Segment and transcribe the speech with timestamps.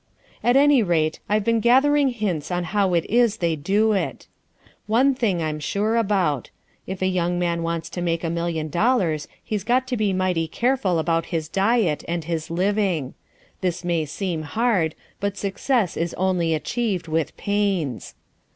[0.43, 4.25] At any rate, I've been gathering hints on how it is they do it.
[4.87, 6.49] One thing I'm sure about.
[6.87, 10.47] If a young man wants to make a million dollars he's got to be mighty
[10.47, 13.13] careful about his diet and his living.
[13.61, 14.95] This may seem hard.
[15.19, 18.15] But success is only achieved with pains.